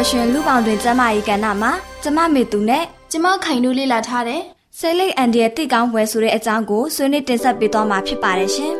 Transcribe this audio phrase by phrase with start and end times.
[0.00, 1.72] ကျမပျော်ရွှင်လူပေါင်းတွင်ကျမ၏ကဏ္ဍမှာ
[2.02, 4.40] ကျမမေသူနဲ့ကျမခိုင်တို့လေ့လာထားတဲ့
[4.78, 8.74] ဆဲလိတ်အန်ဒီရဲ့တိတ်ကောင်းပွဲဆိုတဲ့အကြောင်းကိုဆွေးနွေးတင်ဆက်ပေးသွားမှာဖြစ်ပါတယ်ရှင်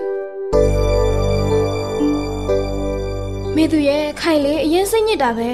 [3.57, 5.51] မေသူရဲ့ခိုင်လေအရင်စိတ်ညစ်တာပဲ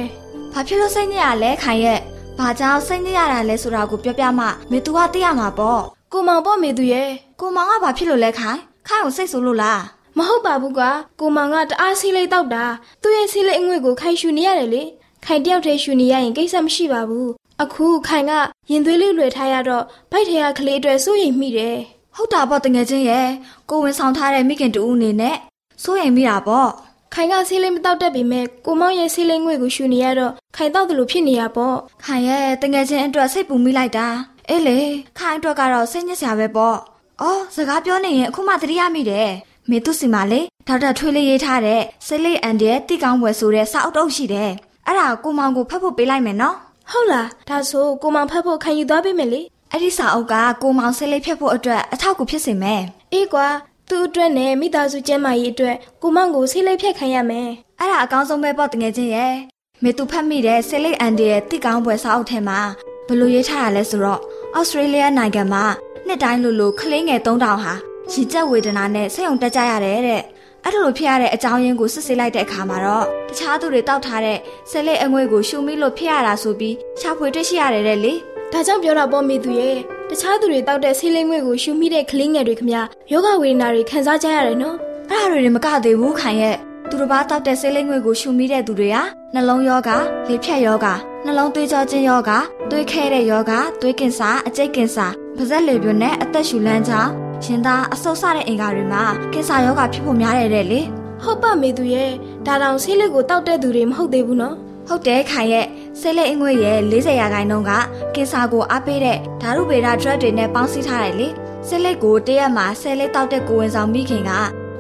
[0.53, 2.01] ဘာဖြစ်လို့စိတ်ညစ်ရလဲခိုင်ရဲ့
[2.39, 5.81] ဘာကြောင့်စိတ်ညစ်ရတာလဲဆိုတာကိုပြောပြမှမေသူကသိရမှာပေါ့
[6.13, 7.09] ကိုမောင်ပေါ့မေသူရဲ့
[7.41, 9.81] ကိုမောင်ကဘာဖြစ်လို့လဲခိုင်ခိုင်ကိုစိတ်ဆိုးလို့လား
[10.19, 10.91] မဟုတ်ပါဘူးကွာ
[11.21, 12.65] ကိုမောင်ကတအားဆီးလေးတောက်တာ
[13.03, 14.83] သူ့ရဲ့ဆီးလေးအငွေ့ကိုခိုင်ရှူနေရတယ်လေ
[15.29, 17.31] ခိုင်တယောက်တည်းရှူနေရရင်ကိစ္စမရှိပါဘူး
[17.63, 18.33] အခုခိုင်က
[18.71, 21.77] ရင်သွေးလေးလွယ်ထားရတော့ဗိုက်ထဲကကလေးအတွက်စိုးရိမ်မိတယ်
[22.17, 23.29] ဟုတ်တာပေါ့တငယ်ချင်းရဲ့
[23.71, 25.37] ကိုဝင်ဆောင်ထားတဲ့မိခင်တူဦးအနေနဲ့
[25.83, 26.71] စိုးရိမ်မိတာပေါ့
[27.15, 34.07] ခိုင်ကဆေးလေးမတောက်တတ်ပေမဲ့ကိုမောင်ရဲ့ဆေးလေးငွေကိုရှူနေရတော့ခိုင်တောက်တယ်လို့ဖြစ်နေရပေါ့ခိုင်ရဲ့တငယ်ချင်းအတွက်စိတ်ပူမိလိုက်တာ
[34.49, 34.79] အေးလေ
[35.19, 36.77] ခိုင်အတွက်ကတော့စိတ်ညစ်စရာပဲပေါ့။
[37.23, 39.31] အော်စကားပြောနေရင်အခုမှသတိရမိတယ်။
[39.71, 44.53] မေသူစီမာလေဒေါက်တာထွေးလေးရေးထားတဲ့စိတ်လေးအန်တဲ့တိကောင်းဝယ်ဆိုတဲ့စာအုပ်တုပ်ရှိတယ်။
[44.87, 46.57] အဲ့ဒါကိုမောင်ကိုဖတ်ဖို့ပေးလိုက်မယ်နော်။
[46.91, 49.41] ဟုတ်လားဒါဆိုကိုမောင်ဖတ်ဖို့ခံယူသွားပေးမယ်လေ။
[49.73, 52.83] အဲ့ဒီစာအုပ်ကကိုမောင်စိတ်လေးဖြတ်ဖို့အတွက်အထောက်အကူဖြစ်စေမယ်။
[53.13, 53.47] အေးကွာ
[53.89, 57.49] သူ့အတွက်နဲ့မိသားစုကျန်းမာရေးအတွက်ကိုမောင်ကိုစိတ်လေးဖြတ်ခံရမယ်။
[57.81, 59.35] အဲ့ဒါအကောင်းဆုံးပဲပေါ့တကယ်ချင်းရဲ့။
[59.83, 62.61] မေသူဖတ်မိတဲ့စိတ်လေးအန်တဲ့တိကောင်းပွဲစာအုပ်ထဲမှာ
[63.09, 64.21] ဘလို့ရေးထားတာလဲဆိုတော့
[64.59, 65.65] ဩစတြေးလျနိုင်ငံမှာ
[66.07, 67.73] နှစ်တိုင်းလိုလိုကလေးငယ်3000ဟာ
[68.13, 70.23] ရည်ကြက်ဝေဒနာနဲ့စိတ်ုံတက်ကြရတယ်တဲ့
[70.69, 74.39] အဲ့လိုဖြစ်ရတဲ့အကြောင်းရင်းကိုစစ်ဆေးလိုက်တဲ့အခါမှာတော့တခြားသူတွေတောက်ထားတဲ့
[74.71, 78.15] ဆဲလက်အငွေ့ကိုရှုမိလို့ဖြစ်ရတာဆိုပြီးရှာဖွေတွေ့ရှိရတယ်တဲ့လေ
[78.53, 79.77] ဒါကြောင့်ပြောတာပေါ့မိသူရဲ့
[80.11, 82.71] တခြားသူတွေတောက်တဲ့ဆေးလေးငွေ့ကိုရှုမိတဲ့ကလေးငယ်တွေခမ
[83.13, 84.77] ယောဂဝေဒနာတွေခံစားကြရတယ်နော်
[85.11, 86.57] အဲ့ဒါတွေမကသေးဘူးခိုင်ရဲ့
[86.91, 89.03] သူတစ်ပါးတောက်တဲ့ဆေးလိမ့်ငွေကိုရှုမိတဲ့သူတွေဟာ
[89.35, 89.91] နှလုံးယောဂ
[90.29, 90.87] လေဖြတ်ယောဂ
[91.25, 92.31] နှလုံးသွေးကြောခြင်းယောဂ
[92.71, 100.81] သွေးခဲတဲ့ယောဂသွေးကင်ဆာအကျိတ်ကင်ဆာပါးစပ်လေပြွန်းနဲ့အသက်ရှူလမ်းကြောင်း ရင်သားအဆုတ်ဆတဲ့အင်္ဂါတွေမှာကင်ဆာယောဂဖြစ်ဖို့များတယ်တဲ့လေ
[101.23, 102.11] ဟုတ်ပါမေသူရဲ့
[102.47, 104.57] ဒါတောင်ဆေးလိပ်ကိုတောက်တဲ့သူတွေမဟုတ်သေးဘူးနော်
[104.89, 105.67] ဟုတ်တယ်ခိုင်ရဲ့
[106.01, 107.73] ဆေးလိပ်အငွေ့ရဲ့40ရာခိုင်နှုန်းက
[108.15, 111.29] ကင်ဆာကိုအားပေးတဲ့ဓာတုဗေဒ drug တွေနဲ့ပေါင်းစည်းထားတယ်လေ
[111.67, 114.31] ဆေးလိပ်ကိုတရက်မှာဆေးလိပ်တောက်တဲ့ကိုဝင်ဆောင်မိခင်က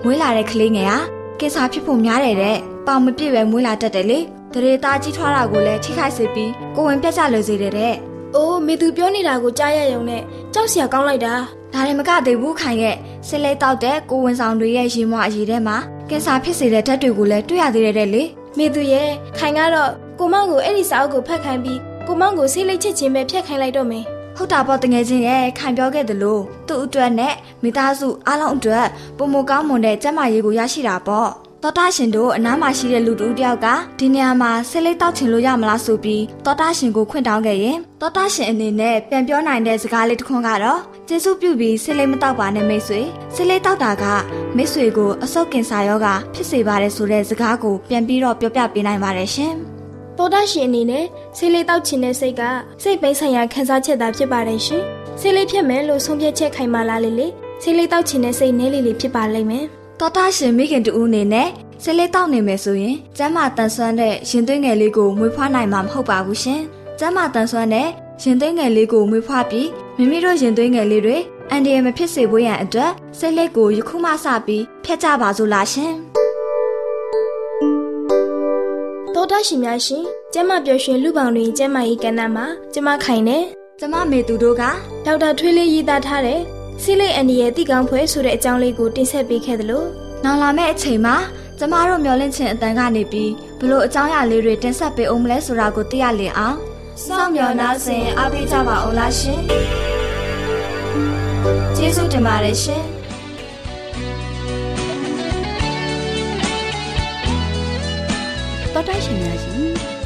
[0.05, 0.99] မွေးလာတဲ့ကလေးငယ်ဟာ
[1.41, 2.56] ကင်ဆာဖြစ်ဖို့များတယ်တဲ့။
[2.87, 4.19] ပေါင်မပြည့်ပဲမွေးလာတတ်တယ်လေ။
[4.55, 7.94] တရေသားကြီးထွားတာကိုလည်းထိခိုက်စေပြီးကိုဝင်ပြတ်ကျလွယ်စေတယ်တဲ့။
[8.34, 10.23] အိုးမေသူပြောနေတာကိုကြားရရုံနဲ့
[10.55, 11.34] ကြောက်စရာကောင်းလိုက်တာ။
[11.73, 12.96] ဒါလည်းမကသေးဘူးခိုင်ရဲ့
[13.26, 15.76] ဆစ်လေးတောက်တဲ့ကိုဝင်ဆောင်တွေရဲ့ရေမွအရည်ထဲမှာ
[16.08, 18.23] ကင်ဆာဖြစ်စေတဲ့ဓာတ်တွေကိုလည်းတွေ့ရသေးတယ်တဲ့လေ။
[18.58, 24.05] မေသူရဲ့ခိုင်ကတော့ကိုမောင်ကိုအဲ့ဒီစာအုပ်ကိုဖတ်ခိုင်းပြီးကိုမောင်ကိုဆေးလိတ်ချက်ချင်းပဲဖြတ်ခိုင်းလိုက်တော့မယ်
[24.37, 26.38] ဟုတ်တာပေါ့တငယ်ချင်းရဲ့ခိုင်ပြောခဲ့သလို
[26.69, 28.87] သူ့အတွက်နဲ့မိသားစုအားလုံးအတွက်
[29.17, 31.31] ပုံမကောင်းမွန်တဲ့ကျန်းမာရေးကိုရရှိတာပေါ့
[31.62, 33.67] တောတာရှင်တို့အနားမှာရှိတဲ့လူတူတယောက်က
[33.99, 43.00] ဒီနေရာမှာဆေးလိပ်တောက်ချင်လို့ရမလားဆိုပြီးတောတာရှင်ကိုခွင့်တောင်းခဲ့ရင်တောတာရှင်အနေနဲ့ပြန်ပြောနိုင်တဲ့စကားလေးတစ်ခွန်းကတော့ကျေးဇူးပြုပြီးဆေးလိပ်မတောက်ပါနဲ့မိတ်ဆွေ
[43.35, 44.05] ဆေးလိပ်တောက်တာက
[44.56, 49.52] မိတ်ဆွေကိုအဆုတ်ကင်ဆာရောဂါဖြစ်စေပါတယ်ဆိုတဲ့စကားကိုပြန်ပြီးတော့ပြောပြပေးနိုင်ပါတယ်ရှင်
[50.19, 51.05] တောတာရှင်အနေနဲ့
[51.37, 52.43] ဆေးလေးတောက်ချင်တဲ့စိတ်က
[52.82, 54.82] စိတ်ပိုင်းဆိုင်ရာခံစားချက်သာဖြစ်ပါတယ်ရှင်
[55.20, 57.29] ဆေးလေးဖြတ်မယ်လို့ဆုံးဖြတ်ချက်ခိုင်မာလာလေလေ
[57.62, 59.67] ဆေးလေးတောက်ချင်တဲ့စိတ်နဲလေးလေးဖြစ်ပါလိမ့်မယ်
[60.01, 61.49] တော်တာရှင်မိခင်တူဦးအနေနဲ့
[61.83, 66.61] ဆဲလေးတောက်နေမယ်ဆိုရင်ကျမ်းမာတန်ဆွမ်းတဲ့ရင်သွေးငယ်လေးကိုမွေးဖွားနိုင်မှာမဟုတ်ပါဘူးရှင်။
[66.99, 67.89] ကျမ်းမာတန်ဆွမ်းတဲ့
[68.23, 71.17] ရင်သွေးငယ်လေးကိုမွေးဖွားပြီးမိမိတို့ရင်သွေးငယ်လေးတွေ
[71.51, 75.93] အန်ဒီရမဖြစ်စေဖို့ရန်အတွက်ဆဲလေးကိုယခုမှစပြီးဖျက်ကြပါစို့လားရှင်
[79.15, 83.39] တောတာရှင်များရှင်ကျမပျော်ရွှင်လူပောင်တွင်ကျမ၏ကဏ္ဍမှာကျမခိုင်နေ။
[83.81, 84.63] ကျမမေသူတို့က
[85.05, 86.41] ဒေါက်တာထွေးလေးရေးသားထားတဲ့
[86.82, 89.84] ဆေးလိတ်အန်ဒီရဲ့တိကောင်းဖွဲဆိုတဲ့အကြောင်းလေးကိုတင်ဆက်ပေးခဲ့သလို
[90.25, 91.17] နောင်လာမယ့်အချိန်မှာ
[91.58, 93.31] ကျမတို့မျောလင့်ခြင်းအတန်ကနေပြီး
[93.61, 96.58] ဘလို့အကြောင်းအရာလေးတွေတင်ဆက်ပေးအောင်မလဲဆိုတာကိုသိရလင်အောင်
[97.05, 99.40] စောင့်မျှော်နှားဆင်အားပေးကြပါအောင်လားရှင်။
[101.76, 102.82] ကျေးဇူးတင်ပါတယ်ရှင်။
[108.73, 109.61] တော်တိုက်ရှင်များရှင်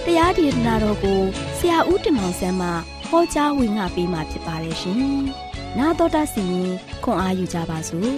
[0.05, 1.20] တရားဒေသနာတော်ကို
[1.58, 2.69] ဆရာဦးတင်မောင်ဆန်းမှ
[3.08, 5.00] ဟောကြားဝင်ငါပေးมาဖြစ်ပါတယ်ရှင်။
[5.78, 6.70] 나တော်တာစီရင်
[7.05, 8.00] ခွန်အားယူကြပါစို့။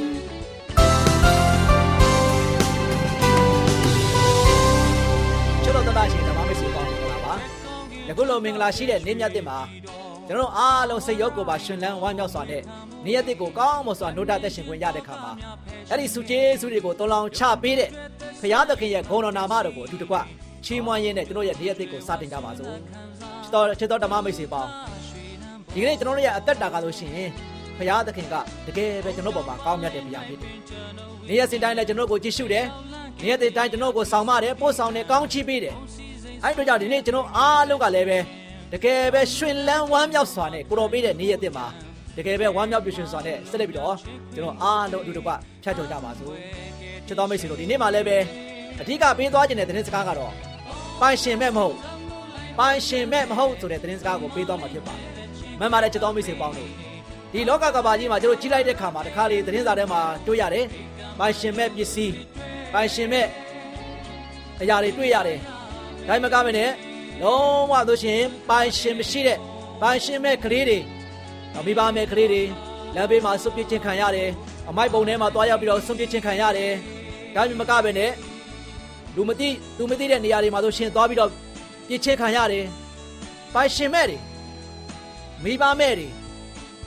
[5.63, 7.35] ချစ်တော်တတ်ရှင်ဓမ္မမိတ်ဆွေပေါင်းမင်္ဂလာပါ
[8.09, 9.59] ယခုလိုမင်္ဂလာရှိတဲ့နေ့မြတ်တဲ့မှာ
[10.27, 12.63] ကျွန်တော်တို့အားလုံးစိတ်ရောကိုယ်ပါရှင်လန်းဝမ်းမြောက်စွာနဲ့
[13.05, 15.33] နေ့ရက်တဲ့ကိုကောင်းမွန်စွာနှုတ်သက်ရှင်ခွင့်ရတဲ့ခါမှာ
[15.91, 17.91] အဲ့ဒီစုကျေးစုတွေကိုတော်လောင်ချပေးတဲ့
[18.41, 20.17] ဖရာသခင်ရဲ့ဂုဏ်တော်နာမတော်ကိုအထူးတကွ
[20.65, 24.71] ချီးမွမ်းရင်းနဲ့ကျွန်တော်ရဲ့နေ့ရက်တဲ့ကိုစတင်ကြပါစို့ချစ်တော်ချစ်တော်ဓမ္မမိတ်ဆွေပေါင်း
[25.75, 27.31] ဒီကနေ့ကျွန်တော်တို့ရဲ့အသက်တာကလို့ရှိရင်
[27.79, 28.35] ဖရာသခင်က
[28.67, 30.53] တကယ်ပဲကျွန်တော်ပေါ်မှာကောင်းမြတ်တဲ့ဘုရားဖြစ်တယ်
[31.29, 32.67] နေ့ရက်စဉ်တိုင်းလည်းကျွန်တော်ကိုကြည့်ရှုတယ်
[33.23, 35.75] နေ့ရက်တိုင်းကျွန်တော်ကိုဆောင်မတယ်ပို့ဆောင်တယ်ကောင်းချီးပေးတယ်
[36.43, 38.19] အဲ့တို့ကြောင့်ဒီနေ့ကျွန်တော်အားလုံးကလည်းပဲ
[38.73, 41.67] တကယ်ပဲရှင်လန်းဝမ်းမြောက်စွာနဲ့ကိုတော်ပေးတဲ့နေ့ရက်တင်မှာ
[42.17, 43.97] တကယ်ပဲဝမ်းမြောက်ပြည့်ရှင်စွာနဲ့ဆက်လက်ပြီးတော့
[44.35, 45.31] ကျွန်တော်အားလုံးအတူတကွ
[45.63, 46.35] ဖြတ်ကျော်ကြပါစို့
[47.07, 48.17] ချစ်တော်မိတ်ဆွေတို့ဒီနေ့မှာလည်းပဲ
[48.81, 50.33] အဓိကပေးသွားခြင်းတဲ့သတင်းစကားကတော့
[51.01, 51.77] ပိုင်ရှင်မဲ့မဟုတ်
[52.59, 55.12] ပိုင်ရှင်မဲ့မဟုတ်ဆိုတဲ့သတင်းစကားကိုပေးသွားမှာဖြစ်ပါတယ်
[55.61, 56.71] မှန်ပါတယ်ချစ်တော်မိတ်ဆွေပေါင်းတို့
[57.33, 60.67] ဒီလောကကဘာကြီးမှာကျွန်တော်ကြီးလိုက်တဲ့ခါမှာတခါလေသတင်းစာထဲမှာတွေ့ရတယ်
[61.19, 62.15] ပိုင်ရှင်မဲ့ပစ္စည်း
[62.73, 63.27] ပိုင်ရှင်မဲ့
[64.61, 65.39] အရာတွေတွေ့ရတယ်
[66.09, 66.71] ဒါမှမကမနဲ့
[67.23, 69.39] လုံးဝဆိုရှင်ပိုင်ရှင်မရှိတဲ့
[69.81, 70.79] ပိုင်ရှင်မဲ့ကလေးတွေ
[71.67, 72.43] မိဘမဲ့ကလေးတွေ
[72.95, 74.29] လမ်းဘေးမှာဆွန့်ပစ်ခြင်းခံရတယ်
[74.69, 76.73] အမိုက်ပုံထဲမှာတွားရောက်ပြီးတော့ဆွန့်ပစ်ခြင်းခံရတယ်
[77.35, 78.11] ဒါမှမကပဲနဲ့
[79.17, 81.31] လူမသိလူမသိတဲ့နေရာတွေမှာဆိုရှင်တွားပြီးတော့
[81.89, 82.65] ပြစ်ခြင်းခံရတယ်
[83.55, 84.17] ပိုင်ရှင်မဲ့တွေ
[85.45, 86.09] မိဘမဲ့တွေ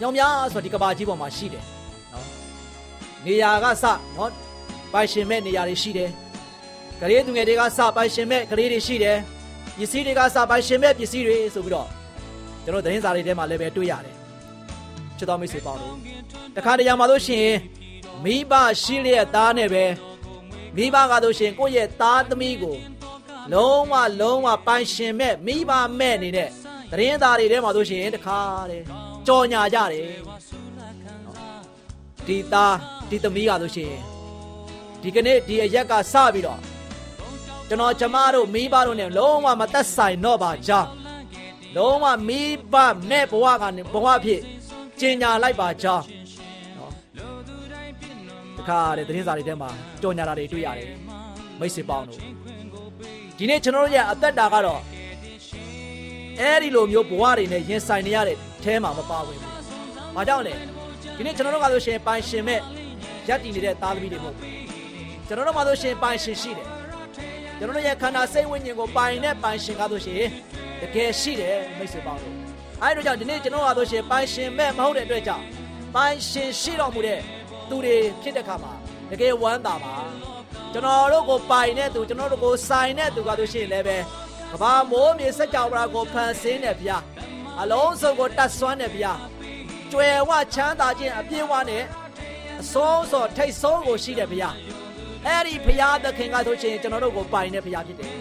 [0.01, 1.63] ညောင်များဆိုဒီကဘာကြီးပေါ်မှာရှိတယ်
[2.13, 2.25] နော်
[3.25, 3.85] နေရာကစ
[4.15, 4.31] နော်
[4.93, 6.09] ပိုင်ရှင်မဲ့နေရာတွေရှိတယ်
[7.01, 9.17] ကလေးသူငယ်တွေကစပိုင်ရှင်မဲ့ကလေးတွေရှိတယ်
[9.77, 11.87] ပစ္စည်းတွေကစပိုင်ရှင်မဲ့ပစ္စည်းတွေဆိုပြီးတော့
[12.63, 14.15] ကျွန်တော်သတင်းစာတွေထဲမှာလည်းပဲတွေ့ရတယ်
[15.17, 15.95] ချစ်တော်မိတ်ဆွေပေါင်းတို့
[16.55, 17.57] တခါတရံမှာလို့ရှိရင်
[18.23, 19.85] မိဘရှိလျက်သားနဲ့ပဲ
[20.75, 22.77] မိဘကလို့ရှိရင်ကိုယ့်ရဲ့သားသမီးကို
[23.53, 26.49] လုံးဝလုံးဝပိုင်ရှင်မဲ့မိဘမဲ့အနေနဲ့
[26.95, 28.39] သတင်းသားတွေထဲမှာလို့ရှိရင်တခါ
[28.71, 28.83] တယ်
[29.27, 30.07] ကြော်ညာကြတယ်
[32.27, 32.75] ဒီသား
[33.09, 34.01] ဒီသမီးကလို့ရှိရင်
[35.01, 36.59] ဒီကနေ့ဒီအရက်ကစပြီးတော့
[37.69, 40.89] ကျွန်တော်ကျမတို့မိဘတို့နဲ့လုံးဝမသက်ဆိုင်တော့ပါကြောင်း
[41.75, 42.41] လုံးဝမိ
[42.73, 42.75] ဘ
[43.09, 44.41] မဲ့ဘဝကနေဘဝဖြစ်
[44.99, 46.05] ကျင်ညာလိုက်ပါကြောင်း
[46.77, 46.91] နော်
[48.57, 49.69] တခါတဲ့သတင်းစာတွေထဲမှာ
[50.01, 50.89] ကြော်ညာတာတွေတွေ့ရတယ်
[51.59, 52.19] မိတ်ဆွေပေါင်းတို့
[53.37, 54.81] ဒီနေ့ကျွန်တော်တို့ရဲ့အသက်တာကတော့
[56.41, 59.53] အဲ့ဒီလိုမျိုးဘဝတွေနဲ့ရင်ဆိုင်နေရတဲ့အဲမှာမပါဝင်ဘူး။
[60.15, 60.53] ဘာကြောင့်လဲ
[61.17, 62.61] ဒီနေ့ကျွန်တော်တို့ကဆိုရှင်ပိုင်ရှင်မဲ့
[63.27, 64.51] ရက်တည်နေတဲ့သားသမီးတွေမဟုတ်ဘူး။
[65.27, 66.67] ကျွန်တော်တို့မှဆိုရှင်ပိုင်ရှင်ရှိတယ်။
[67.57, 70.17] ကျွန်တော်တို့ရဲ့ခန္ဓာစိတ်ဝိညာဉ်ကိုပိုင်တဲ့ပိုင်ရှင်ကားဆိုရှင်
[70.81, 72.35] တကယ်ရှိတယ်မိတ်ဆွေပေါင်းတို့။
[72.83, 75.43] အဲဒီတော့ကြောင့်ဒီနေ့ကျွန်တော်ကဆိုရှင်ပိုင်ရှင်မဲ့မဟုတ်တဲ့အတွက်ကြောင့်
[75.95, 77.19] ပိုင်ရှင်ရှိတော်မူတဲ့
[77.69, 78.73] သူတွေဖြစ်တဲ့ခါမှာ
[79.11, 79.95] တကယ်ဝမ်းသာပါ
[80.73, 83.97] ကျွန်တော်တို့ကိုပိုင်တဲ့သူကျွန်တော်တို့ကိုဆိုင်တဲ့သူကဆိုရှင်လည်းပဲ
[84.55, 86.97] ကဘာမိုးမြေစัจ java ရာကိုဖန်ဆင်းတဲ့ဗျာ
[87.61, 89.13] အလုံးစုံကိုတတ်ဆွမ်းတဲ့ဗျာ
[89.91, 91.83] ကျွယ်ဝချမ်းသာခြင်းအပြည့်ဝနဲ့
[92.61, 94.49] အစိုးစောထိတ်ဆုံးကိုရှိတဲ့ဗျာ
[95.25, 98.11] အဲ့ဒီဘုရားသခင်ကဆိုရှင်ကျွန်တော်တို့ကိုပိုင်တဲ့ဘုရားဖြစ်တယ်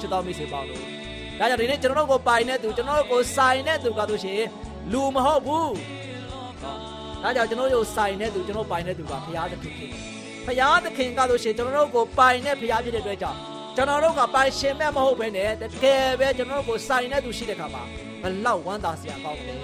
[0.00, 0.80] ချစ်တော်မိတ်ဆွေပေါင်းတို့
[1.38, 4.42] ဒါကြောင့်ဒီနေ့ကျွန်တော်တို့ကိုပိုင်တဲ့သူကျွန်တော်တို့ကိုဆိုင်တဲ့သူကဆိုရှင်
[4.92, 5.72] လူမဟုတ်ဘူး
[7.22, 9.92] ဒါကြောင့်ကျွန်တော်တို့ဆိုင်တဲ့သူကျွန်တော်ပိုင်တဲ့သူကဘုရားသခင်ဖြစ်တယ်
[10.46, 13.38] ဖရာသခင်ကလို့ရှိရင်ကျွန်တော်တို့ကိုပိုင်တဲ့ဖရာဖြစ်တဲ့အတွက်ကြောင့်
[13.76, 17.82] ကျွန်တော်တို့ကပိုင်ရှင်မဲ့မဟုတ်ဘဲနဲ့တကယ်ပဲကျွန်တော်တို့ကိုစိုင်တဲ့သူရှိတဲ့ခါမှာ
[18.22, 19.58] ဘလောက်ဝမ်းသာစရာကောင်းတယ်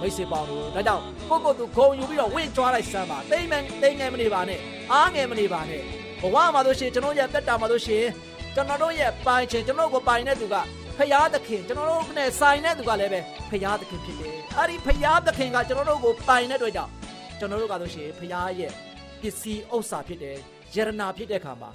[0.00, 4.60] မိတ်ဆွေပေါင်းတို့ဒါကြောင့်ကိုကိုသူဂုံယူပြီးတော့ဝင့်ကြွားလိုက်စမ်းပါတိမ်မယ်တိမ်ငယ်မနေပါနဲ့
[4.92, 5.82] အားငယ်မနေပါနဲ့
[6.20, 8.10] ဘဝမှာတို့ရှိရင်ကျွန်တော်ရဲ့တက်တာမှာတို့ရှိရင်
[8.54, 10.56] ကျွန်တော်တို့ရဲ့ပိုင်ရှင်ကျွန်တော်ကိုပိုင်တဲ့သူက
[10.98, 13.20] ဖရာသခင်ကျွန်တော်တို့နဲ့ဆိုင်တဲ့သူကလည်းပဲ
[13.50, 16.92] ဖရာသခင်ဖြစ်တယ်အဲ့ဒီဖရာသခင်ကကျွန်တော်တို့ကိုပိုင်တဲ့အတွက်ကြောင့်
[17.38, 18.72] ကျွန်တော်တို့ကဆိုရှင်ဖရာရဲ့
[19.20, 20.36] ပစ္စည်းဥစ္စာဖြစ်တယ်
[20.74, 21.70] ယရနာဖြစ်တဲ့အခါမှာ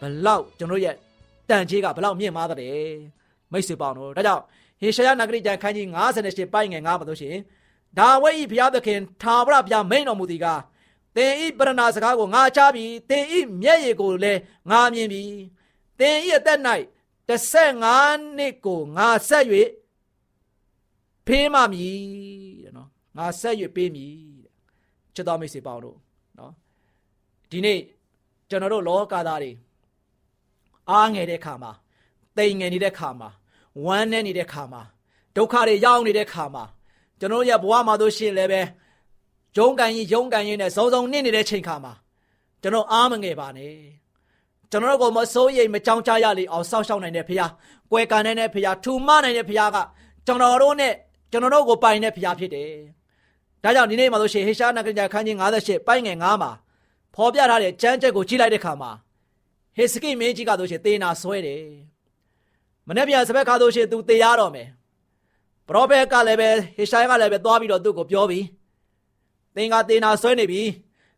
[0.00, 0.96] ဘလောက်ကျွန်တော်ရဲ့
[1.48, 2.58] တန်ကြီးကဘလောက်မြင့်မားတဲ့
[3.52, 4.42] မိတ်ဆွေပေါင်းတို့ဒါကြောင့်
[4.80, 5.86] ဟေရှာယနဂရိကျမ်းခန်းကြီး
[6.20, 7.42] 58ပိုင်ငယ်9ပါလို့ရှိရင်
[7.98, 10.46] ဒါဝိဒ်ဤဘုရားသခင်ထာဝရဘုရားမိန်တော်မူသည်က
[11.16, 14.40] သင်ဤပရဏာစကားကိုငါချပြီးသင်ဤမျက်ရည်ကိုလည်း
[14.70, 15.32] ငါမြင်ပြီး
[15.98, 16.60] သင်ဤအသက်၌
[17.28, 19.44] 15နှစ်ကိုငါဆက်၍
[21.26, 22.00] ဖေးမှမည်
[22.62, 24.14] တဲ့နော်ငါဆက်၍ပေးမည်
[24.44, 24.52] တဲ့
[25.14, 25.96] ချစ်တော်မိတ်ဆွေပေါင်းတို့
[26.38, 26.52] နော်
[27.50, 27.80] ဒီနေ့
[28.48, 29.50] ကျွန်တော်တို့လောကသားတွေ
[30.90, 31.72] အားငယ်တဲ့ခါမှာ
[32.36, 33.28] တိမ်ငယ်နေတဲ့ခါမှာ
[33.84, 34.82] ဝမ်းနည်းနေတဲ့ခါမှာ
[35.36, 36.64] ဒုက္ခတွေရောက်နေတဲ့ခါမှာ
[37.20, 38.62] ကျွန်တော်ရဲ့ဘဝမှာတို့ရှိရင်လည်းပဲ
[39.56, 41.92] ဂျုံကန်ရင်ဂျုံကန်ရင်နဲ့စုံစုံနစ်နေတဲ့ချိန်ခါမှာ
[42.62, 43.74] ကျွန်တော်အားမငယ်ပါနဲ့
[44.70, 47.50] ကျွန်တော်တို့ကမစိုးရိမ်မကြောက်ကြရလေအောင်စောင့်ရှောက်နိုင်တဲ့ဖခင်
[47.90, 49.78] ကွယ်ကန်နိုင်တဲ့ဖခင်ထူမနိုင်တဲ့ဖခင်က
[50.26, 50.94] ကျွန်တော်တို့နဲ့
[51.30, 52.70] ကျွန်တော်တို့ကိုပိုင်တဲ့ဖခင်ဖြစ်တယ်
[53.62, 56.50] ဒါကြောင့်ဒီနေ့မှာဆိုရှင်ဟေရှာနဂရခန်းကြီး58ပိုင်းငယ်9မှာ
[57.14, 58.90] ဖော်ပြထားတဲ့ကျမ်းချက်ကိုကြည့်လိုက်တဲ့အခါမှာ
[59.80, 61.64] ဟေစကိမင်းကြီးကဆိုရှင်သေနာဆွဲတယ်
[62.88, 64.68] မနေ့ပြန်စပက်ခါဆိုရှင်သူသေရတော့မယ်
[65.68, 68.46] ပရောဖက်ကလည်းပဲဟေရှာယကလည်းပဲသွားပြီးတော့သူ့ကိုပြောပြီး
[69.56, 70.62] သင်ကသေနာဆွဲနေပြီ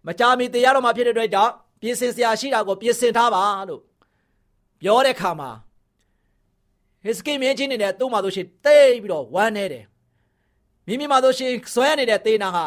[0.07, 3.83] မကြမီသေရတော့မှဖြစ်တဲ့အတွက်ကြောင့်ပြင်ဆင်စရာရှိတာကိုပြင်ဆင်ထားပါလို့
[4.81, 5.51] ပြောတဲ့ခါမှာ
[7.05, 9.85] ဟေစကိမင်းကြီးနေနဲ့သူ့မှာဆိုရှင်တိတ်ပြီးတော့ဝမ်းနေတယ်
[10.87, 12.67] မိမိမှာဆိုရှင်ဆွဲနေတဲ့သေနာဟာ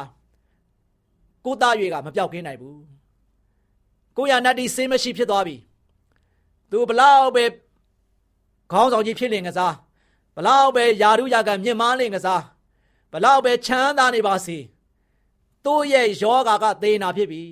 [1.46, 2.82] ကိုသားရွေကမပြောက်ကင်းနိုင်ဘူး
[4.18, 5.56] ကိုရနတ်ဒီဆေးမရှိဖြစ်သွားပြီ
[6.72, 7.44] သူဘလောက်ပဲ
[8.72, 9.74] ခေါင်းဆောင်ကြီးဖြစ်လင်ကစား
[10.36, 12.42] ဘလောက်ပဲယာရုယာကမြင့်မားလင်ကစား
[13.12, 14.58] ဘလောက်ပဲချမ်းသာနေပါစေ
[15.66, 17.44] သူ့ရဲ့ယောဂါကသေနာဖြစ်ပြီ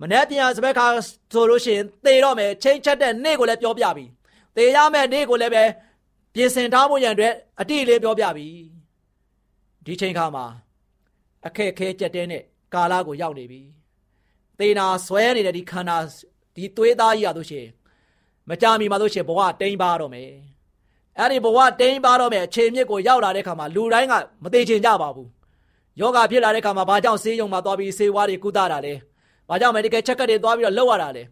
[0.00, 0.86] မနေ့ပြန်စပက်ခါ
[1.32, 4.04] ဆိုလို့ရှိရင်သေတော့မယ်ချိန်ချက်တဲ့နေ့ကိုလည်းပြောပြပြီ
[4.56, 5.64] သေရမယ့်နေ့ကိုလည်းပဲ
[6.34, 8.48] ပြင်ဆင်ထားဖို့ရန်အတွက်အတိလေးပြောပြပြီ
[9.84, 10.44] ဒီချိန်ခါမှာ
[11.46, 12.42] အခက်ခဲကြက်တဲနဲ့
[12.74, 13.62] ကာလကိုရောက်နေပြီ
[14.58, 15.96] သေနာဆွဲနေတဲ့ဒီခန္ဓာ
[16.56, 17.70] ဒီသွေးသားကြီးရလို့ရှိရင်
[18.48, 20.30] မကြမီမှာလို့ရှိရင်ဘဝတိမ်ပါတော့မယ်
[21.18, 25.28] အဲ့ဒီဘဝတိမ်ပါတော့မယ်အခြေမြစ်ကိုရောက်လာတဲ့ခါမှာလူတိုင်းကမသေးချင်ကြပါဘူး
[26.00, 28.94] ယောဂဖြစ်လာတဲ့ခါမှာဘာကြောင့်ဆေးရုံမှာသွားပြီးဆေးဝါးတွေကုသတာလဲ
[29.48, 31.22] ဘာကြောင့် medical check တွေသွားပြီးတော့လုပ်ရတာလဲ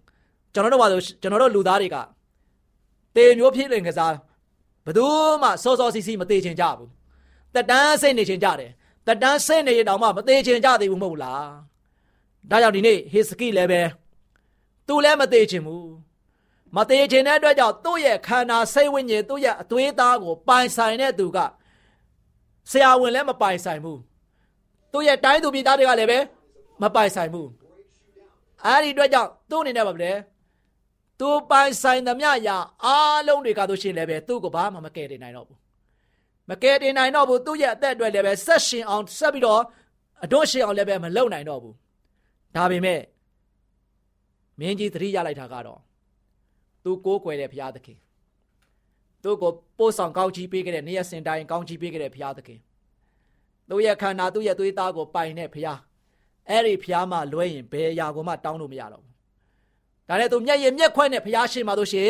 [0.55, 1.97] ကျွန်တော်တို့ပါဆိုကျွန်တော်တို့လူသားတွေက
[3.17, 4.15] တေမျိုးဖြစ်လင်ကစား
[4.85, 5.07] ဘယ်သူ
[5.43, 6.91] မှစောစောစီးစီးမသေးချင်ကြဘူး
[7.55, 8.71] တက်တန်းစိတ်နေချင်ကြတယ်
[9.07, 11.49] တက်တန်းစိတ်နေရတောင်မှမသေးချင်ကြသေးဘူးမဟုတ်လား
[12.51, 13.81] ဒါကြောင့်ဒီနေ့ဟေစကိလည်းပဲ
[14.87, 15.85] သူလည်းမသေးချင်ဘူး
[16.77, 21.39] မသေးချင်တဲ့အတွက်ကြောင့်သူ့ရဲ့ခန္ဓာစိတ်ဝိညာဉ်သူ့ရဲ့အသွေးသားကိုပိုင်ဆိုင်တဲ့သူက
[22.71, 24.01] ဆရာဝန်လည်းမပိုင်ဆိုင်ဘူး
[24.93, 26.19] သူ့ရဲ့တိုင်းသူပြည်သားတွေကလည်းပဲ
[26.83, 27.49] မပိုင်ဆိုင်ဘူး
[28.65, 30.13] အဲ့ဒီအတွက်ကြောင့်သူ့အနေနဲ့ပါဗျာ
[31.21, 35.59] သူပိုင်ဆိုင်သမျှရာအားလုံးတွေကတို့ရှင်လည်းပဲသူ့ကိုဘာမှမကယ်တင်နိုင်တော့ဘူး
[36.51, 39.63] မကယ်တင်နိုင်တော့ဘူးသူ့ရဲ့အသက်အတွက်လည်းပဲဆက်ရှင်အောင်ဆက်ပြီးတော့
[40.25, 41.75] အတော့ရှင်အောင်လည်းပဲမလုပ်နိုင်တော့ဘူး
[42.57, 43.01] ဒါပေမဲ့
[44.59, 45.81] မင်းကြီးသတိရလိုက်တာကတော့
[46.85, 47.99] သူကိုးကွယ်တဲ့ဘုရားသခင်
[49.23, 52.61] သူကိုပို့ဆောင်ကောင်းချီးပေးခဲ့တဲ့နေရစင်တိုင်းကောင်းချီးပေးခဲ့တဲ့ဘုရားသခင်
[53.69, 55.79] သူ့ရဲ့ခန္ဓာသူ့ရဲ့သွေးသားကိုပိုင်တဲ့ဘုရား
[56.49, 59.15] အဲ့ဒီဘုရားမှလွဲရင်ဘယ်အရာကိုမှတောင်းလို့မရတော့ဘူး
[60.09, 62.09] ဒါနဲ့သူမျက်ရည်မျက်ခွက်နဲ့ဘုရားရှင်မှာဆိုရှင်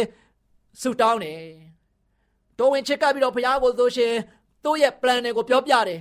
[0.80, 1.40] ဆုတောင်းတယ်
[2.58, 4.12] တော်ဝင်ချစ်ကပ်ပြီးတော့ဘုရားကိုဆိုရှင်
[4.64, 6.00] သူ့ရဲ့ plan တွေကိုပြောပြတယ်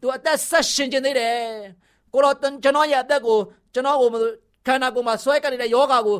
[0.00, 1.36] သူအသက်ဆက်ရှင်ခြင်းသေးတယ်
[2.12, 3.38] ကိုတော့ကျွန်တော်ရဲ့အသက်ကို
[3.74, 4.08] ကျွန်တော်ကို
[4.66, 6.16] ခန္ဓာကိုယ်မှာဆွဲကပ်နေတဲ့ယောဂါကို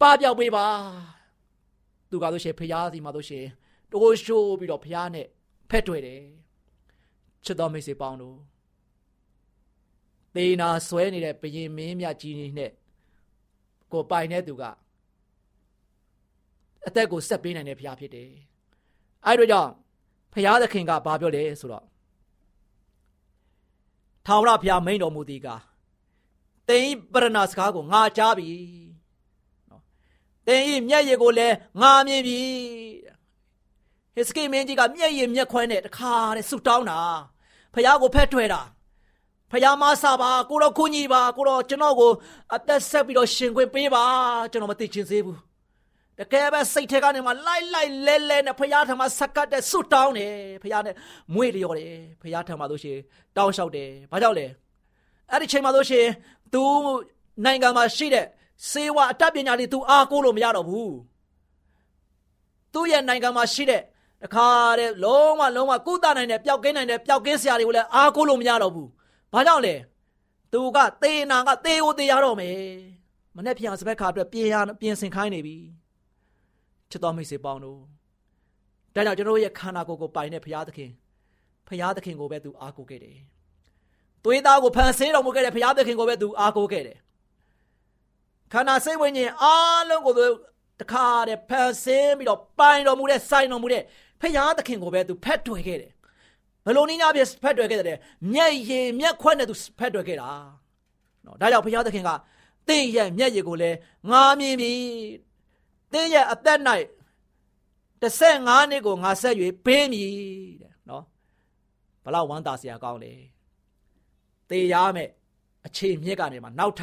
[0.00, 0.66] ပပျောက်ပေးပါ
[2.10, 3.46] သူကဆိုရှင်ဖျားစီမှာဆိုရှင်
[3.90, 5.26] တိုးရှိုးပြီးတော့ဖျားနဲ့
[5.70, 6.22] ဖက်တွေ့တယ်
[7.44, 8.38] ချစ်တော်မိတ်ဆွေပေါင်းတို့
[10.34, 12.72] သေနာဆွဲနေတဲ့ဘရင်မင်းမြတ်ကြီးနဲ့
[13.92, 14.62] ကိုပိုင်တဲ့သူက
[16.86, 18.30] အသက်ကိုဆက်ပေးနိုင်တဲ့ဖျားဖြစ်တယ်
[19.26, 19.72] အဲ့တို့ကြောင့်
[20.34, 21.86] ဖျားသခင်ကဘာပြောလဲဆိုတော့
[24.26, 25.48] ထာဝရဘုရားမိန်တော်မူသည်က
[26.68, 28.48] တင်ပရဏစကားကိုငါကြားပြီ
[30.46, 32.40] တင်ဤမျက်ရည်ကိုလည်းငါမြင်ပြီ
[34.14, 37.00] ဟစ်စကိမင်းကြီးကမျက်ရည်မျက်ခွဲနဲ့တခါတဲ့ဆူတောင်းတာ
[37.74, 38.62] ဖះကိုဖက်ထွယ်တာ
[39.50, 42.12] ဖះမဆာပါကိုတော့ခုညီပါကိုတော့ကျွန်တော်ကို
[42.54, 44.04] အသက်ဆက်ပြီးတော့ရှင်ခွင့်ပေးပါ
[44.50, 45.38] ကျွန်တော်မသိချင်သေးဘူး
[46.18, 50.94] တကယ်ပဲစိတ်ထဲကနေမှလိုက်လိုက်လဲလဲနဲ့ဖះထမဆက်ကတ်တဲ့ဆွတောင်းတယ်ဖះနဲ့
[51.34, 53.02] မွေ့လျော်တယ်ဖះထမလို့ရှိရင်
[53.36, 54.46] တောင်းလျှောက်တယ်ဘာကြောင့်လဲ
[55.30, 56.10] အဲ့ဒီချိန်မှာလို့ရှိရင်
[56.52, 56.62] तू
[57.44, 58.26] နိုင်ငံမှာရှိတဲ့
[58.68, 60.94] စေဝါအတတ်ပညာတွေ तू အားကိုးလို့မရတော့ဘူး
[62.72, 63.82] သူ့ရဲ့နိုင်ငံမှာရှိတဲ့
[64.22, 64.48] တခါ
[64.78, 68.88] တဲ့လုံးဝလုံးဝကုသနိုင်တဲ့ပျောက်ကင်းနိုင်တဲ့ပျောက်ကင်းဆရာတွေကိုလည်းအားကိုးလို့မရတော့ဘူး။
[69.32, 69.74] ဘာကြောင့်လဲ။
[70.52, 72.58] သူကသေနာကသေကိုသေရတော့မယ်။
[73.36, 75.56] မနေ့ပြန်စပက်ခါအတွက်ပြင်ရပြင်ဆင်ခိုင်းနေပြီ။
[76.90, 77.78] ချစ်တော်မိတ်ဆွေပေါင်းတို့
[78.94, 80.90] ဒါကြောင့်ကျွန်တော်ရဲ့ခန္ဓာကိုယ်ကိုပိုင်တဲ့ဘုရားသခင်
[81.68, 83.16] ဘုရားသခင်ကိုပဲသူအားကိုးခဲ့တယ်။
[84.24, 86.98] သွေးသားကိုဖန်ဆင်းတော်မူခဲ့တဲ့ဘုရားသခင်ကိုပဲသူအားကိုးခဲ့တယ်။
[88.52, 90.14] ခန္ဓာစိတ်ဝိညာဉ်အားလုံးကို
[90.80, 93.82] တခါတည်းဖန်ဆင်းပြီးတော့ပိုင်တော်မူတဲ့စိုင်တော်မူတဲ့
[94.20, 95.92] ဖခင်သခင်ကိုပဲသူဖက်တွယ်ခဲ့တယ်
[96.66, 97.98] ဘလို့နည်းများပြဖက်တွယ်ခဲ့တယ်
[98.34, 100.30] မျက်ရည်မျက်ခွက်နဲ့သူဖက်တွယ်ခဲ့တာ
[101.24, 102.10] နော်ဒါကြောင့်ဖခင်သခင်က
[102.68, 103.76] တင်းရဲ့မျက်ရည်ကိုလည်း
[104.10, 104.72] ငားမြင်ပြီ
[105.92, 106.60] တင်းရဲ့အသက်၌
[108.02, 110.10] 15နှစ်ကိုငါဆက်၍ပေးမည်
[110.62, 111.04] တဲ့နော်
[112.04, 113.12] ဘလောက်ဝမ်းသာစရာကောင်းလဲ
[114.50, 115.10] တေရမယ်
[115.66, 116.82] အခြေမြစ်ကနေမှနောက်ထ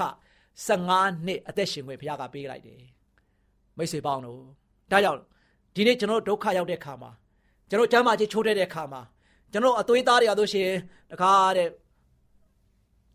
[0.65, 2.81] 15နှစ်အသက်ရှင်ခွင့်ဘုရားကပေးလိုက်တယ်
[3.77, 4.39] မိတ်ဆွေပေါင်းတို့
[4.91, 5.19] ဒါကြောင့်
[5.75, 7.11] ဒီနေ့ကျွန်တော်ဒုက္ခရောက်တဲ့ခါမှာ
[7.69, 9.01] ကျွန်တော်ကျမ်းမာခြင်းချိုးတဲ့တဲ့ခါမှာ
[9.51, 10.77] ကျွန်တော်အသွေးသားတွေရလို့ရှိရင်
[11.11, 11.67] တခါတဲ့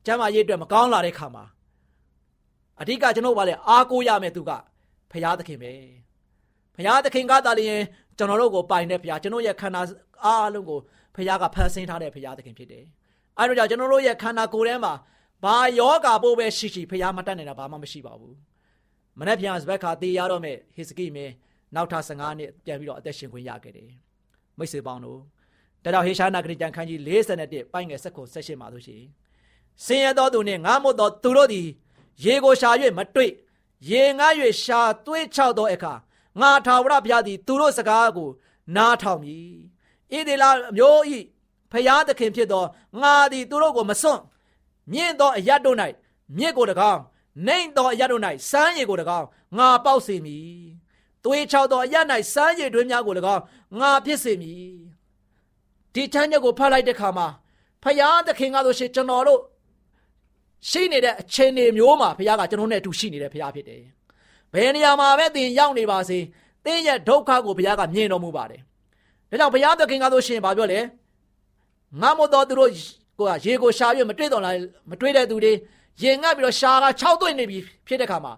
[0.06, 1.44] ကျမ်းမာရေးအတွက်မကောင်းလာတဲ့ခါမှာ
[2.80, 4.50] အဓိကကျွန်တော်ကလည်းအားကိုးရမယ်သူက
[5.12, 5.72] ဖရာသခင်ပဲ
[6.76, 7.82] ဖရာသခင်ကသာလျှင်
[8.18, 9.80] ကျွန်တော်တို့ကိုပိုင်တဲ့ဖရာကျွန်တော်ရဲ့ခန္ဓာ
[10.24, 10.78] အားလုံးကို
[11.16, 12.84] ဖရာကဖန်ဆင်းထားတဲ့ဖရာသခင်ဖြစ်တယ်
[13.38, 14.92] အဲဒါကြောင့်ကျွန်တော်တို့ရဲ့ခန္ဓာကိုယ်ထဲမှာ
[15.42, 18.36] ဘာယောဂါပို့ပဲရှိရှိဖရာမတတ်နေတာဘာမှမရှိပါဘူး
[19.18, 21.32] မနေ့ပြန်စဘက်ခါတေးရတော့မဲ့ဟေစကိမင်း
[21.74, 23.90] နောက်ထပ်15နှစ်ပြန်ပြီးတော့အသက်ရှင်ခွင့်ရခဲ့တယ်
[24.58, 25.20] မိတ်ဆွေပေါင်းတို့
[25.84, 27.00] တတော်ဟေရှာနာဂရိတန်ခန်းကြီး
[27.38, 29.02] 41ပိုင်းငယ်7ခု18မှာဆိုရှင်
[29.84, 31.68] ဆင်းရဲသောသူနှင့်ငားမွတ်သောသူတို့သည်
[32.24, 33.32] ရေကိုရှာ၍မတွေ့
[33.90, 34.32] ရေငား၍
[34.62, 35.94] ရှာသွေးချောက်သောအခါ
[36.40, 38.30] ငါထာဝရဘုရားသည်သူတို့စကားကို
[38.76, 39.46] နားထောင်မည်
[40.12, 40.44] ဣဒေလ
[40.76, 41.18] မျိုးဤ
[41.72, 42.64] ဖျားသခင်ဖြစ်သော
[43.02, 44.20] ငါသည်သူတို့ကိုမစွန့်
[44.92, 45.76] မြင့်သောအရတ်တို့၌
[46.38, 46.98] မြစ်ကိုတကောင်
[47.46, 49.24] နှိမ့်သောအရတ်တို့၌စမ်းရည်ကိုတကောင်
[49.58, 50.46] ငါပေါက်စေမည်
[51.24, 53.42] သွေးချောက်သောအရတ်၌စမ်းရည်တွင်များကို၎င်း
[53.80, 54.72] ငါဖြစ်စေမည်
[55.94, 57.26] ဒီချမ်းချက်ကိုဖတ်လိုက်တဲ့ခါမှာ
[57.82, 59.40] ဖယားသခင်ကဆိုရှင်ကျွန်တော်တို့
[60.70, 63.82] ရှိနေတဲ့အခြေအနေမျိုးမှာဖယားကကျွန်တော်နဲ့အတူရှိနေတဲ့ဖယားဖြစ်တယ်
[64.52, 66.18] ဘယ်နေရာမှာပဲသင်ရောက်နေပါစေ
[66.64, 68.60] သင်ရဲ့ဒုက္ခကိုဘုရားကမြင်တော်မူပါတယ်
[69.30, 70.80] ဒါကြောင့်ဘုရားသခင်ကဆိုရှင်ဘာပြောလဲ
[72.00, 72.70] ငါမို့တော်သူတို့
[73.18, 74.54] ကိုကရေကိုရှာပြီးမတွေ့တော့လား
[74.90, 75.52] မတွေ့တဲ့သူတွေ
[76.02, 78.32] ရင်ငတ်ပြီးတော့ရှာက6သွိမ့်နေပြီဖြစ်တဲ့ခါမှာ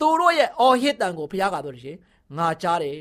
[0.00, 1.96] သူတို့ရဲ့အော်ဟစ်တန်ကိုဘုရားကဆိုရှင်
[2.38, 2.96] ငါကြားတယ်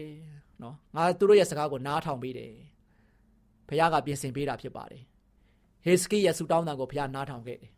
[0.62, 2.52] နော်ငါသူတို့ရဲ့စကားကိုနားထောင်ပေးတယ်
[3.68, 5.04] ဘုရားကပြင်ဆင်ပေးတာဖြစ်ပါတယ်
[5.86, 7.72] ဟေစကိရဲ့ဆူတောင်းတန်ကိုဘုရားနားထောင်ခဲ့တယ်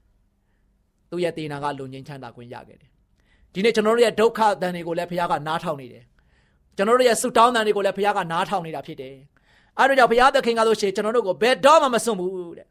[1.10, 2.90] သူ့ရဲ့တေနာကလုံငင်းချမ်းသာခွင့်ရခဲ့တယ်
[3.54, 6.04] ဒီနေ့ကျွန်တော်တို့ရဲ့ဒုက္ခတန်တွေကိုလည်းဘုရားကနားထောင်နေတယ်
[6.78, 9.16] ကျွန်တော်တို့ရဲ့ဆူတောင်းတန်တွေကိုလည်းဘုရားကနားထောင်နေတာဖြစ်တယ်
[9.80, 12.68] အဲဒါကြောင့်ဘုရားသခင်ကဆိုရှင်ကျွန်တော်တို့ကိုဘယ်တော့မှမစွန့်ဘူးတဲ့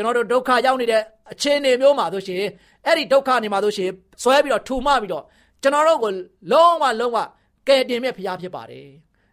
[0.00, 2.38] ကျွန်တော်တို့ဒုက္ခရောက်နေတဲ့အခြေအနေမျိုးမှာဆိုရှင်
[2.86, 3.90] အဲ့ဒီဒုက္ခနေမှာဆိုရှင်
[4.22, 5.24] ဆွဲပြီးတော့ထူမပြီးတော့
[5.62, 6.10] ကျွန်တော်တို့ကို
[6.52, 7.18] လုံးဝလုံးဝ
[7.66, 8.86] ကယ်တင်မြတ်ဘုရားဖြစ်ပါတယ်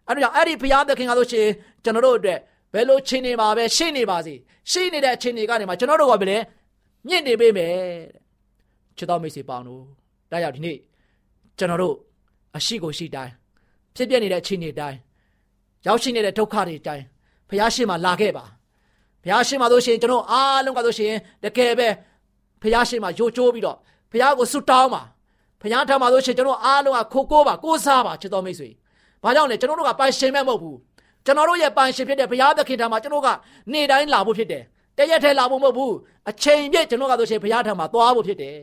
[0.08, 1.46] အဲဒါကြောင့်အဲ့ဒီဘုရားသခင်ကဆိုရှင်
[1.84, 2.38] ကျွန်တော်တို့အတွက်
[2.74, 4.34] ဘယ်လိုချင်းနေပါပဲရှိနေပါစေ
[4.70, 6.38] ရှိနေတဲ့အခြေအနေကနေမှာကျွန်တော်တို့ကဘယ်လဲ
[7.08, 7.92] မြင့်နေပေးမယ်တဲ့
[8.96, 9.82] ချစ်တော်မိတ်ဆွေပေါင်းတို့
[10.30, 10.76] ဒါကြောင့်ဒီနေ့
[11.58, 11.94] ကျွန်တော်တို့
[12.56, 13.32] အရှိကိုရှိတိုင်း
[13.96, 14.98] ဖြစ်ပြနေတဲ့အခြေအနေတိုင်း
[15.86, 17.04] ရောက်ရှိနေတဲ့ဒုက္ခတွေတိုင်း
[17.48, 18.44] ဘုရားရှင်မှာလာခဲ့ပါ
[19.28, 21.12] ဘုရားရှင်မှာဆိုရှင်ကျွန်တော်အားလုံးကဆိုရှင်
[21.44, 21.88] တကယ်ပဲ
[22.62, 23.76] ဘုရားရှင်မှာယိုကျိုးပြီးတော့
[24.12, 25.02] ဘုရားကိုဆုတောင်းပါ
[25.62, 28.70] ဘုရားထံမှာဆိုရှင်ကျွန်တော်အားလုံးကခိုကိုးပါကိုးစားပါချစ်တော်မိတ်ဆွေ
[29.22, 30.76] ဘာကြောင့်လဲကျွန်တော်တို့ကပိုင်ရှင်မဲ့မဟုတ်ဘူး
[31.24, 33.28] ကျွန်တော်တို့ရဲ့ပိုင်ရှင်ဖြစ်တဲ့ဘုရားသခင်ထံမှာကျွန်တော်က
[33.72, 34.62] နေတိုင်းလာဖို့ဖြစ်တယ်
[34.96, 35.94] တရက်ထဲလာဖို့မဟုတ်ဘူး
[36.30, 38.56] အချိန်ပြည့်ကျွန်တော်ကဆိုရှင်ဘုရားထံမှာသွားဖို့ဖြစ်တယ်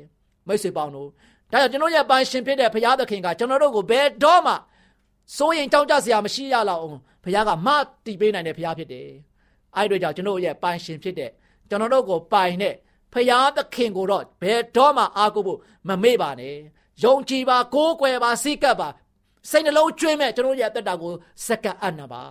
[0.47, 1.07] မိတ်ဆွေပေါင်းတို့
[1.51, 4.53] ဒါကြောင့်ကျွန်တော်ရဲ့ပိုင်ရှင်ဖြစ်တဲ့ဘုရားသခင်ကကျွန်တော်တို့ကိုဘယ်တော့မှ
[5.37, 7.67] စိုးရင်ကြောက်ကြစရာမရှိရလောက်အောင်ဘုရားကမ
[8.05, 9.09] တည်ပေးနိုင်တဲ့ဘုရားဖြစ်တယ်
[9.75, 11.31] အဲ့တို့ကြောင့်ကျွန်တော်ရဲ့ပိုင်ရှင်ဖြစ်တဲ့
[11.69, 12.75] ကျွန်တော်တို့ကိုပိုင်တဲ့
[13.13, 16.55] ဖရာသခင်ကိုတော့ဘယ်တော့မှအားကိုးဖို့မမေ့ပါနဲ့
[17.03, 18.89] ယုံကြည်ပါကိုးကွယ်ပါစိတ်ကပ်ပါ
[19.49, 21.13] စိတ်နှလုံးကျွေးမဲ့ကျွန်တော်ရဲ့အသက်တာကို
[21.45, 22.23] စက္ကပ်အံ့နာပါ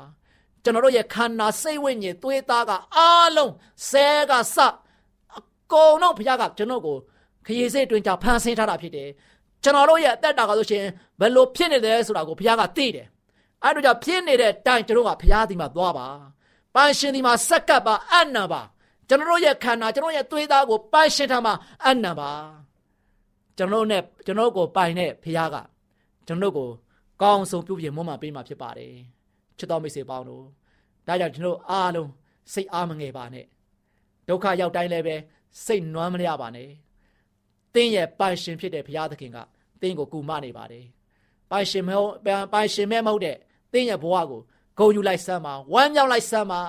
[0.63, 3.53] ကျွန်တော်တို့ရဲ့ခန္ဓာစိတ်ဝိညာဉ်သွေးသားကအားလုံး
[3.91, 4.57] ဆဲကစ
[5.39, 5.41] အ
[5.73, 6.97] ကုန်လုံးဘုရားကကျွန်တော်ကို
[7.47, 9.09] ခရီးစိတ်တွင်ကြဖန်ဆင်းထားတာဖြစ်တယ်
[9.63, 10.85] ကျွန်တော်တို့ရဲ့အသက်တာကဆိုရှင်
[11.21, 13.07] ဘယ်လိုဖြစ်နေတယ်ဆိုတာကိုဘုရားကသိတယ်
[13.63, 16.07] အဲ့တို့ကြောင့်ဖြစ်နေတဲ့တိုင်ကျွန်တော်ကဘုရားဒီမှာသွားပါ
[16.75, 18.63] ပန်းရှင်ဒီမှာစက္ကပ်ပါအံ့နာပါ
[19.09, 22.31] ကျွန်တော်ရဲ့ခန္ဓာကျွန်တော်ရဲ့သွေးသားကိုပန်းရှင်ထားမှာအံ့နာပါ
[23.57, 25.57] ကျွန်တော်နဲ့ကျွန်တော်ကိုပိုင်တဲ့ဘုရားက
[26.27, 26.69] ကျွန်တော်ကို
[27.23, 28.93] ကောင်းဆုံးပြုပြင်မွမ်းမပေးမှာဖြစ်ပါတယ်
[29.59, 30.45] ချစ်တော်မိတ်ဆွေပေါင်းတို့
[31.07, 32.11] ဒါကြောင့်ကျွန်တော်အားလုံး
[32.53, 33.47] စိတ်အားမငယ်ပါနဲ့
[34.29, 35.17] ဒုက္ခရောက်တိုင်းလည်းပဲ
[35.65, 36.69] စိတ်နွမ်းမရပါနဲ့
[37.75, 39.39] တင်းရဲ့ပိုင်ရှင်ဖြစ်တဲ့ဘုရားသခင်က
[39.81, 40.85] တင်းကိုကူမနေပါတယ်
[41.51, 41.97] ပိုင်ရှင်မဲ
[42.53, 43.37] ပိုင်ရှင်မဲမဟုတ်တဲ့
[43.73, 44.41] တင်းရဲ့ဘဝကို
[44.79, 46.63] ဂုဏ်ယူလိုက်စမ်းပါဝမ်းမြောက်လိုက်စမ်းပါ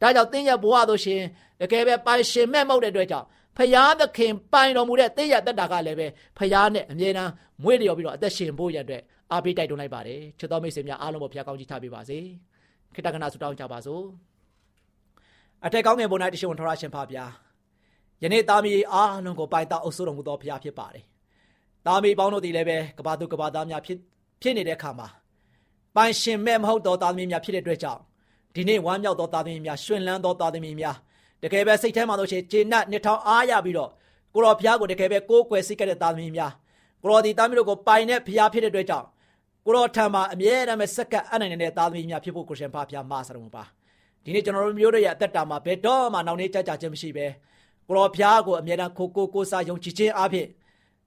[0.00, 1.22] ဒါကြောင့်တင်းရဲ့ဘဝဆိုရှင်
[1.60, 6.06] တကယ်ပဲပိုင်ရှင်မဲ့မဟုတ်တဲ့အတွက်ကြောင့်ဖယားသခင်ပိုင်တော်မူတဲ့တင်းရဲ့တက်တာကလည်းပဲ
[6.38, 7.32] ဖယားနဲ့အမြဲတမ်း
[7.62, 12.18] မွေးလျော်ပြီးတော့အသက်ရှင်ဖို့ရတဲ့အားပေးတိုက်တွန်းလိုက်ပါတယ်ချစ်တော်မိတ်ဆွေများအားလုံးကိုဖျားကောင်းကြီးထားပေးပါစေ
[12.94, 14.02] ခိတ္တကနာဆုတောင်းကြပါစို့
[15.66, 17.24] အထက်ကောင်းငယ်ပေါ်၌တရှိဝန်ထရရှင်ဖပါဗျာ
[18.22, 21.04] ယနေ့သားမီးအားလုံးကိုပိုင်တောက်အုပ်စိုးတော်မူသောဖျားဖြစ်ပါတယ်
[21.86, 23.98] သားမီးပေါင်းတို့ဒီလည်းပဲကဘာသူကဘာသားများဖြစ်
[24.42, 25.08] ဖြစ်နေတဲ့အခါမှာ
[25.96, 28.00] ပိုင်ရှင်မဲ့မဟုတ်သောသားသမီးများဖြစ်တဲ့အတွက်ကြောင့်
[28.54, 30.96] ဒီနေ့ဝမ်းမြောက်သောသားသမီးများရှင်လန်းသောသားသမီးများ
[31.42, 33.90] တကယ်ပဲစိတ်ထဲမှာလို့ရှိရင်ဂျေနတ်နှစ်ထောင်အားရပြီးတော့
[34.34, 36.52] ကိုတော်ဘုရားကိုတကယ်ပဲကိုးကွယ်စိတ်ကတဲ့သားသမီးများ
[37.02, 39.06] ကိုတော်ဒီသားသမီးတို့ကိုပိုင်တဲ့ဘုရားဖြစ်တဲ့အတွက်ကြောင့်
[39.64, 43.62] ကိုတော်ထံမှာအမြဲတမ်းပဲစက္ကပ်အနိုင်နေတဲ့သားသမီးများဖြစ်ဖို့ကိုရှင်ဖာဘုရားမဆရမပါ
[44.24, 47.26] ဒီနေ့ကျွန်တော်တို့မျိုးတို့ရဲ့အသက်တာမှာဘယ်တော့မှနောက်နေကြကြခြင်းမရှိပဲ
[47.86, 50.46] ကိုတော်ဘုရားကိုအမြဲတမ်းခိုကိုကိုစားယုံကြည်ခြင်းအဖြစ်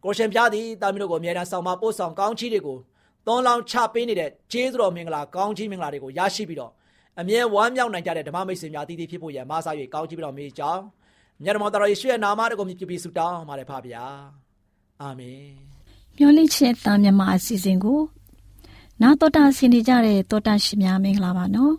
[0.03, 2.77] ကိုရှင်ဘုရားသည်သားသမီးတို့ကိုအမြဲတမ်းဆောင်မပို့ဆောင်ကောင်းချီးတွေကို
[3.25, 6.71] သွန်လောင်းချပေးနေတဲ့ဂျေဇုတော်မင်္ဂလာကောင်းချီးမင်္ဂလာတွေကိုရရှိပြီးတော့
[7.19, 10.83] အမြဲဝမ်းမြောက်နိုင်ကြတဲ့ဓမ္မမိတ်ဆွေများတည်တည်ဖြစ်ဖို့ရမဆာ၍ကောင်းချီးပြီးတော့မေးကြောင်း
[11.43, 14.03] မြတ်တော်တော်ယေရှုရဲ့နာမတော်ကိုမြည်ပြီးဆုတောင်းပါတယ်ဖပါဗျာ
[15.01, 15.43] အာမင်
[16.17, 17.99] မျောလင့်ချက်တာမြမအစီအစဉ်ကို
[19.01, 21.75] နာတော်တာဆင်နေကြတဲ့တောတာရှင်များမင်္ဂလာပါနော်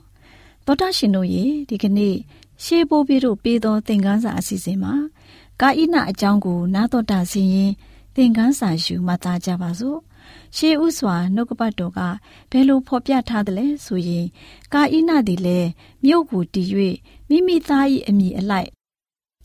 [0.67, 2.17] တောတာရှင်တို့ရေဒီကနေ့
[2.65, 4.95] ရှေးဘိုးပြတို့ပေးသောသင်ခန်းစာအစီအစဉ်မှာ
[5.61, 7.73] ကာဣနအကြောင်းကိုနာတော်တာဆင်ရင်
[8.15, 9.99] သင်ခန်းစာယူမှတ်သားကြပါစို့
[10.57, 12.01] ရှေးဥစွာနှုတ်ကပတ်တော်က
[12.51, 14.27] ဘယ်လိုဖော်ပြထားသလဲဆိုရင်
[14.73, 15.69] ကာဣနသည်လည်း
[16.05, 16.69] မြို့ကိုတည်၍
[17.29, 18.71] မိမိသား၏အမိအလိုက်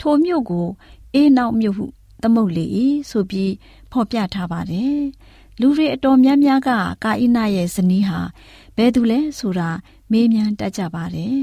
[0.02, 0.68] ထိုမြို့ကို
[1.14, 1.86] အေးနောက်မြို့ဟု
[2.22, 2.66] သမုတ်လေ၏
[3.10, 3.54] ဆိုပြီး
[3.92, 5.02] ဖော်ပြထားပါတယ်
[5.62, 6.70] လူတွေအတော်များများက
[7.04, 8.20] ကာဣနရဲ့ဇနီးဟာ
[8.76, 9.70] ဘယ်သူလဲဆိုတာ
[10.12, 11.42] မေးမြန်းတတ်ကြပါတယ်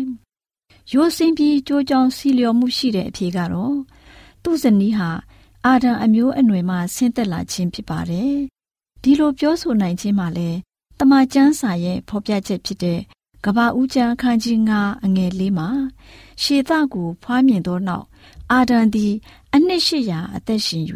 [0.93, 3.77] ရိုးစင်းပြီးကြိုးကြောင်စီလျော်မှုရှိတဲ့အဖြေကတော့
[4.43, 5.11] သူ့ဇနီးဟာ
[5.67, 8.54] အာဒံအမျိုးအနွယ်မှဆင်းသက်လာခြင်းဖြစ်ပါတယ်
[9.07, 10.51] ဒီလိုပြောဆိုနိုင်ခြင်းမှာလဲ
[10.99, 13.01] တမန်ကျမ်းစာရဲ့ဖော်ပြချက်ဖြစ်တဲ့
[13.45, 15.69] ကဘာဦးကျမ်းအခန်းကြီး9အငယ်၄မှာ
[16.43, 18.07] ရှေသကိုဖွားမြင်သောနောက်
[18.53, 19.13] အာဒံသည်
[19.55, 20.85] အနှစ်၈ရာအသက်ရှင်၍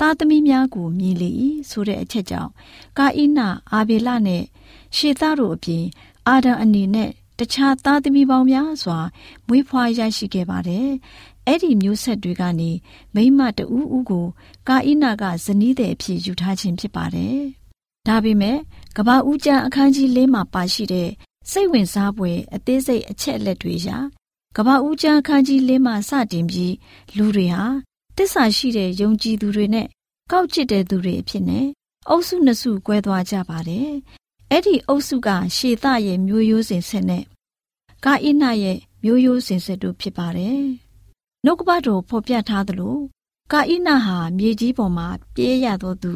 [0.00, 1.30] သားသမီးများကိုမြင်လေ၏
[1.70, 2.50] ဆိုတဲ့အချက်ကြောင့်
[2.98, 3.40] ကာဣန
[3.72, 4.42] အာဘေလနဲ့
[4.96, 5.84] ရှေသတို့အပြင်
[6.28, 8.98] အာဒံအနေနဲ့တခြားသားသမီးပေါင်းများစွာ
[9.46, 10.90] မွေးဖွားရရှိခဲ့ပါတယ်။
[11.46, 12.70] အဲ့ဒီမျိုးဆက်တွေကနေ
[13.14, 14.26] မိမတဦးဦးကို
[14.68, 17.38] ကာဣနကဇနီးတဲ့အဖြစ်ယူထားခြင်းဖြစ်ပါတယ်။
[18.06, 18.58] ဒါပေမဲ့
[18.96, 21.10] ကဘာဦးကျမ်းအခန်းကြီး၄မှာပါရှိတဲ့
[21.50, 23.98] စိတ်ဝင်စားဖွယ်အသေးစိတ်အချက်အလက်တွေရာ
[24.56, 26.74] ကဘာဦးကျမ်းအခန်းကြီး၄မှာစတင်ပြီး
[27.16, 27.64] လူတွေဟာ
[28.16, 29.86] တစ္ဆာရှိတဲ့ယုံကြည်သူတွေနဲ့
[30.32, 31.66] ကောက်ကျစ်တဲ့သူတွေအဖြစ်နဲ့
[32.08, 33.90] အုပ်စုနှစ်စု꿰သွားကြပါတယ်။
[34.50, 37.24] အဲ့ဒီအုပ်စုကရှေသရဲ့မျိုးရိုးစဉ်ဆက်နဲ့
[38.04, 40.64] ကာဣနရဲ့မျိုးရိုးစဉ်ဆက်တို့ဖြစ်ပါတယ်။
[41.46, 42.96] နှုတ်ကပတ်တော်ဖော်ပြထားသလို
[43.52, 46.12] ကာဣနဟာမြေကြီးပေါ်မှာပြေးရသောသူ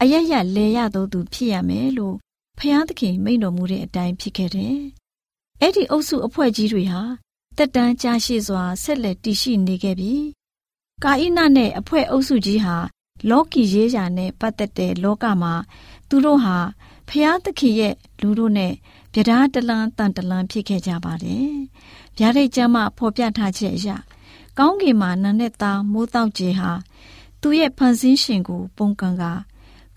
[0.00, 2.16] အယက်ရလဲရသောသူဖြစ်ရမယ်လို့
[2.58, 4.78] ဖျားသခင်မိန့်တော်မူတဲ့အတိုင်းဖြစ်ခဲ့တယ်။
[5.60, 7.02] အဲ့ဒီအုပ်စုအဖွဲ့ကြီးတွေဟာ
[7.56, 10.26] တက်တန်းကြာရှည်စွာဆက်လက်တည်ရှိနေခဲ့ပြီး
[11.04, 12.76] ကာဣနနဲ့အဖွဲ့အုပ်စုကြီးဟာ
[13.30, 15.54] လောကီရေးရာနဲ့ပတ်သက်တဲ့လောကမှာ
[16.08, 16.56] သူတို့ဟာ
[17.08, 18.72] ဖျားသခင်ရဲ့လူတို့နဲ့
[19.14, 21.50] ဗျာဒားတလန်းတန်တလန်းဖြစ်ခဲ့ကြပါတယ်။
[22.18, 23.90] ဗျာဒိတ်ကျမ်းမှာဖော်ပြထားချက်အရ
[24.58, 26.70] ကောင်းကင်မှာနန်းနဲ့သားမိုးတောက်ကျေဟာ
[27.40, 29.24] သူ့ရဲ့ဖန်ဆင်းရှင်ကို ပုံကံက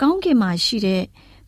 [0.01, 1.03] ကောင်းကင်မှာရှိတဲ့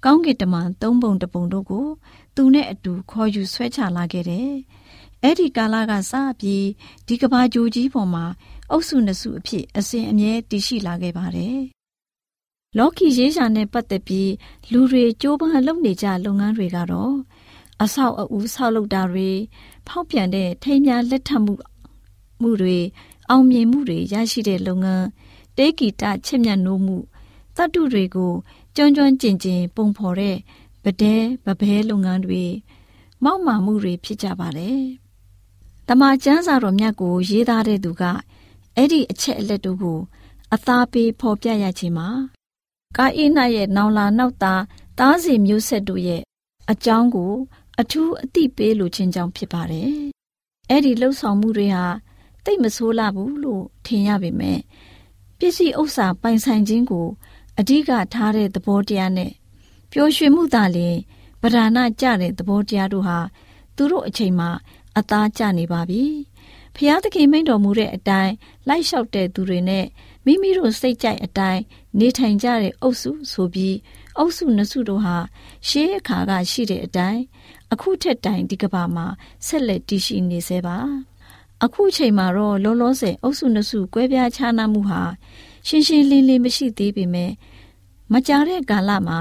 [0.05, 1.87] ကောင်းကင်တမန်သုံးပုံတပုံတို့ကို
[2.35, 4.51] သူနဲ့အတူခေါ်ယူဆွဲချလာခဲ့တယ်။
[5.23, 6.65] အဲ့ဒီကာလကစပြီး
[7.07, 8.25] ဒီကဘာကြိုကြီးပေါ်မှာ
[8.71, 11.57] အုပ်စုနှစ်စုအဖြစ်အစဉ်အမြဲတည်ရှိလာခဲ့ပါတယ်။
[12.77, 14.31] လော်ကီရေးရှာနဲ့ပတ်သက်ပြီး
[14.71, 17.15] လူတွေကြိုးပမ်းလုပ်နေကြလုပ်ငန်းတွေကတော့
[17.83, 19.29] အဆောက်အဦဆောက်လုပ်တာတွေ
[19.87, 21.53] ဖောက်ပြန်တဲ့ထိမ်းများလက်ထပ်မှု
[22.41, 22.77] မှုတွေ
[23.29, 25.05] အောင်မြင်မှုတွေရရှိတဲ့လုပ်ငန်း
[25.57, 26.97] တေးဂီတချစ်မြတ်နိုးမှု
[27.55, 28.33] တတ္တုတွေကို
[28.75, 30.37] ကျွမ်းကျွမ်းကျင်ကျင်ပုံဖော်တဲ့
[30.83, 32.43] ဗဒဲဗဘဲလုပ်ငန်းတွေ
[33.23, 34.81] မောက်မာမှုတွေဖြစ်ကြပါတယ်။
[35.87, 38.03] တမန်ကျမ်းစာတော်မြတ်ကိုရေးသားတဲ့သူက
[38.75, 39.99] အဲ့ဒီအချက်အလက်တို့ကို
[40.53, 42.09] အသားပေးဖော်ပြရခြင်းမှာ
[42.97, 44.61] ကာအိနရဲ့နောင်လာနောက်သား
[44.99, 46.21] သားစီမျိုးဆက်တို့ရဲ့
[46.71, 47.33] အကြောင်းကို
[47.79, 49.91] အထူးအသိပေးလိုခြင်းကြောင့်ဖြစ်ပါတယ်။
[50.69, 51.85] အဲ့ဒီလှုပ်ဆောင်မှုတွေဟာ
[52.45, 54.59] တိတ်မဆိုးလာဘူးလို့ထင်ရပေမဲ့
[55.37, 57.07] ပစ္စည်းဥစ္စာပိုင်ဆိုင်ခြင်းကို
[57.59, 59.31] အဓိကထားတဲ့သဘောတရားနဲ့
[59.91, 60.97] ပျော်ရွှင်မှုသာလျှင်
[61.41, 63.19] ဗဒနာကြတဲ့သဘောတရားတို့ဟာ
[63.75, 64.49] သူတို့အချိန်မှာ
[64.97, 66.03] အသားကျနေပါပြီ။
[66.75, 68.33] ဖျားသခင်မိန့်တော်မူတဲ့အတိုင်း
[68.67, 69.85] လိုက်လျှောက်တဲ့သူတွေနဲ့
[70.25, 71.61] မိမိတို့စိတ်ကြိုက်အတိုင်း
[71.99, 73.75] နေထိုင်ကြတဲ့အုပ်စုဆိုပြီး
[74.17, 75.17] အုပ်စုနှစ်စုတို့ဟာ
[75.67, 77.21] ရှေးအခါကရှိတဲ့အတိုင်း
[77.73, 79.05] အခုထက်တိုင်ဒီကဘာမှာ
[79.45, 80.77] ဆက်လက်တည်ရှိနေသေးပါ
[81.65, 85.01] အခုချိန်မှာတော့လောလောဆယ်အုပ်စုနှစ်စုကွဲပြားခြားနားမှုဟာ
[85.67, 87.31] ရှင်းရှင်းလင်းလင်းမရှိသေးပေမဲ့
[88.13, 89.19] မကြာတဲ့ကာလမှာ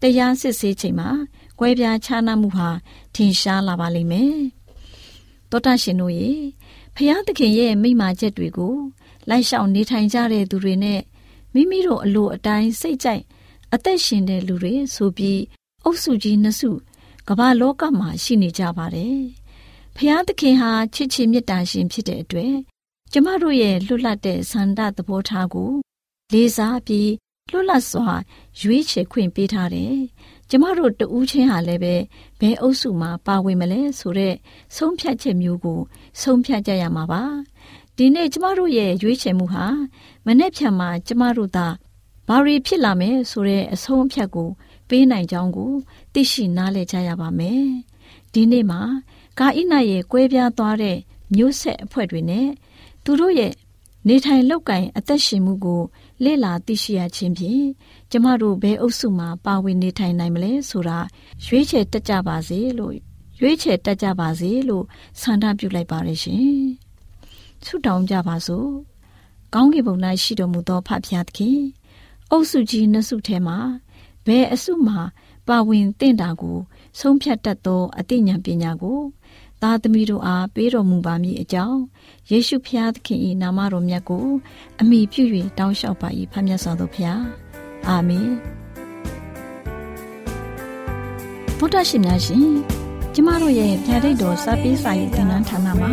[0.00, 1.08] တရားစစ်ဆေးချိန်မှာ
[1.58, 2.68] ကွဲပြားခြားနားမှုဟာ
[3.14, 4.36] ထင်ရှားလာပါလိမ့်မယ်။
[5.50, 6.30] သောတာရှင်တို့ရေ
[6.96, 8.74] ဖျားသခင်ရဲ့မိမာချက်တွေကို
[9.28, 11.00] လိုက်ရှောင်နေထိုင်ကြတဲ့သူတွေနဲ့
[11.54, 13.22] မိမိတို့အလိုအတိုင်းစိတ်ကြိုက်
[13.74, 15.40] အသက်ရှင်တဲ့လူတွေဆိုပြီး
[15.84, 16.70] အုပ်စုကြီးနှစ်စု
[17.28, 19.18] ကမ္ဘာလောကမှာရှိနေကြပါတယ်။
[20.00, 22.54] ဖျားသခင်ဟာချစ်ချစ်မေတ္တာရှင်ဖြစ်တဲ့အတွက်
[23.12, 25.72] ကျမတို့ရဲ့လွတ်လပ်တဲ့ဆန္ဒသဘောထားကို
[26.32, 27.12] လေးစားပြီး
[27.50, 28.10] လွတ်လပ်စွာ
[28.60, 29.96] ရွေးချယ်ခွင့်ပေးထားတယ်။
[30.50, 31.94] ကျမတို့တဦးချင်းဟာလည်းပဲ
[32.40, 34.34] ဘယ်အုပ်စုမှာပါဝင်မလဲဆိုတဲ့
[34.76, 35.80] ဆုံးဖြတ်ချက်မျိုးကို
[36.20, 37.22] ဆုံးဖြတ်ကြရမှာပါ။
[37.96, 39.66] ဒီနေ့ကျမတို့ရဲ့ရွေးချယ်မှုဟာ
[40.26, 41.68] မနေ့ဖြန်မှာကျမတို့သာ
[42.28, 44.48] ဘာတွေဖြစ်လာမယ်ဆိုတဲ့အဆုံးအဖြတ်ကို
[44.88, 45.72] ပေးနိုင်ကြောင်းကို
[46.12, 47.66] သိရှိနားလည်ကြရပါမယ်။
[48.32, 48.82] ဒီနေ့မှာ
[49.38, 50.96] ကာဣနရဲ့ကွဲပြားသွားတဲ့
[51.34, 52.48] မျိုးဆက်အဖွဲ့တွေနဲ့
[53.04, 53.52] သူတို့ရဲ့
[54.08, 55.82] နေထိုင်လောက်ကင်အသက်ရှင်မှုကို
[56.24, 57.66] လေ့လာသိရှိရခြင်းဖြင့်
[58.10, 60.98] ကျမတို့ဘယ်အုပ်စုမှာပါဝင်နေထိုင်နိုင်မလဲဆိုတာ
[61.44, 62.94] ရွေးချယ်တက်ကြပါစေလို့
[63.40, 64.84] ရွေးချယ်တက်ကြပါစေလို့
[65.20, 66.50] ဆန္ဒပြုလိုက်ပါရရှင်
[67.64, 68.70] ဆုတောင်းကြပါစို့
[69.54, 71.60] ကောင်းကင်ဘုံ၌ရှိတော်မူသောဖဖျားသခင်
[72.30, 73.58] အုပ်စုကြီးနှစ်စုထဲမှာ
[74.26, 75.00] ဘယ်အစုမှာ
[75.48, 76.58] ပါဝင်တင့်တာကို
[76.98, 79.00] ဆုံးဖြတ်တတ်သောအသိဉာဏ်ပညာကို
[79.66, 81.80] သားသမီးတို့အားပေးတော်မူပါမည်အကြောင်း
[82.30, 84.26] ယေရှုဖျားသခင်၏နာမတော်မြတ်ကို
[84.80, 85.22] အမိပြု၍
[85.58, 87.20] တောင်းလျှောက်ပါ၏ဖခင်မြတ်စွာသောဖျား
[87.88, 88.28] အာမင်
[91.58, 92.46] ဗုဒ္ဓရှင်များရှင်
[93.14, 95.90] ကျမတို့ရဲ့ဗျာဒိတ်တော်စပေးစာရေးသင်တန်းဌာနမှာ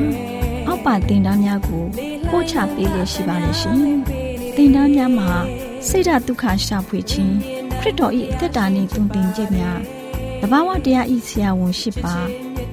[0.68, 1.84] အောက်ပါသင်တန်းများကို
[2.30, 3.78] ပို့ချပေးလျက်ရှိပါတယ်ရှင်
[4.56, 5.30] သင်တန်းများမှာ
[5.88, 7.34] ဆိဒ္ဓတုခရှာဖွေခြင်း
[7.80, 9.80] ခရစ်တော်၏အသက်တာနှင့်တုန်တင်ခြင်းများ
[10.42, 12.43] တဘာဝတရားဤဆရာဝန်ရှိပါ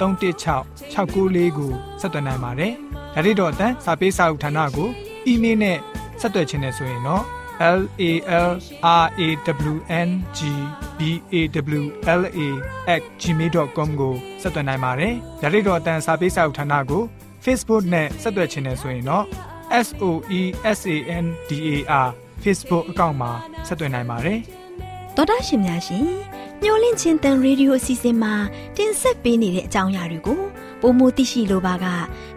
[0.00, 2.72] 316 694ကိုဆက်သွင်းနိုင်ပါတယ်။
[3.14, 4.88] ဒါ့အပြင်တော့အတန်းစာပေးစာဥထာဏာကို
[5.26, 5.78] အီးမေးလ်နဲ့
[6.20, 7.24] ဆက်သွယ်ခြင်းနဲ့ဆိုရင်တော့
[7.60, 9.28] l a l r a
[9.70, 9.74] w
[10.06, 10.08] n
[10.38, 10.40] g
[10.98, 11.00] b
[11.32, 11.34] a
[11.78, 11.82] w
[12.20, 12.40] l a
[13.00, 17.02] @ gmail.com ကိုဆက်သွင်းနိုင်ပါတယ်။ဒါ့အပြင်တော့အတန်းစာပေးစာဥထာဏာကို
[17.44, 19.24] Facebook နဲ့ဆက်သွယ်ခြင်းနဲ့ဆိုရင်တော့
[19.86, 20.04] s o
[20.38, 20.42] e
[20.78, 22.08] s a n d a r
[22.42, 23.30] Facebook အကောင့်မှာ
[23.66, 24.38] ဆက်သွင်းနိုင်ပါတယ်။
[25.16, 28.34] တော်တာရှင်များရှင် မျောလင့်ချင်းတန်ရေဒီယိုအစီအစဉ်မှာ
[28.76, 30.40] တင်ဆက်ပေးနေတဲ့အကြောင်းအရာတွေကို
[30.80, 31.86] ပိုမိုသိရှိလိုပါက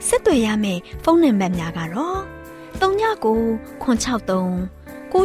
[0.07, 2.19] ဆက်သွယ်ရမယ့်ဖုန်းနံပါတ်များကတော့
[2.79, 3.39] 39ကို
[3.83, 4.81] 663
[5.11, 5.21] 986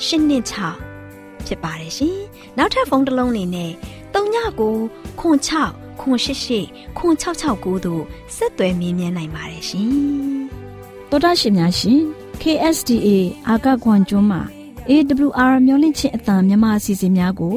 [0.00, 2.18] 126ဖြစ်ပါတယ်ရှင်။
[2.58, 3.72] နောက်ထပ်ဖုန်းတစ်လုံးနေနဲ့
[4.14, 4.76] 39ကို
[5.20, 5.22] 6
[6.00, 6.04] 6
[6.98, 8.02] 688တို့
[8.36, 9.90] ဆက်သွယ်မြင်းမြန်းနိုင်ပါတယ်ရှင်။
[11.10, 12.00] တော်တာရှင်များရှင်
[12.42, 13.08] KSTA
[13.48, 14.42] အာကခွန်ကျွန်းမှာ
[14.88, 17.56] AWR မျိုးလင့်ချင်းအတံမြန်မာအစီအစဉ်များကို